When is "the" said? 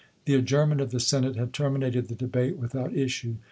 0.25-0.33, 0.89-0.99, 2.07-2.15